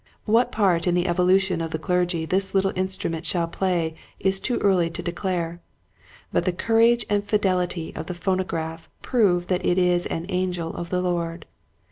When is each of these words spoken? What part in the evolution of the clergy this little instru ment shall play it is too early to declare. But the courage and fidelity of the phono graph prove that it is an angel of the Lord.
What 0.25 0.51
part 0.51 0.87
in 0.87 0.95
the 0.95 1.05
evolution 1.05 1.61
of 1.61 1.69
the 1.69 1.77
clergy 1.77 2.25
this 2.25 2.55
little 2.55 2.73
instru 2.73 3.11
ment 3.11 3.23
shall 3.23 3.47
play 3.47 3.93
it 4.19 4.27
is 4.29 4.39
too 4.39 4.57
early 4.57 4.89
to 4.89 5.03
declare. 5.03 5.61
But 6.33 6.45
the 6.45 6.51
courage 6.51 7.05
and 7.07 7.23
fidelity 7.23 7.93
of 7.95 8.07
the 8.07 8.15
phono 8.15 8.47
graph 8.47 8.89
prove 9.03 9.45
that 9.45 9.63
it 9.63 9.77
is 9.77 10.07
an 10.07 10.25
angel 10.29 10.73
of 10.75 10.89
the 10.89 11.01
Lord. 11.03 11.45